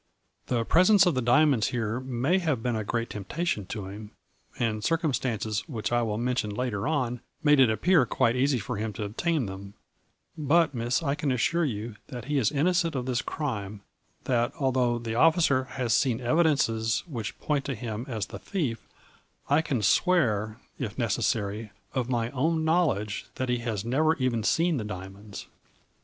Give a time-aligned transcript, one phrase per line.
[0.47, 4.09] "'The presence of the diamonds here may have been a great temptation to him,
[4.57, 8.77] and cir cumstances which I will mention later on made it appear quite easy for
[8.77, 9.75] him to obtain them,
[10.35, 13.81] but, Miss, I can assure you that he is innocent of this crime,
[14.23, 18.87] that, although the officer has seen evidences which point to him as the thief,
[19.51, 24.77] I can swear, if necessary, of my own knowledge that he has never even seen
[24.77, 25.45] the diamonds.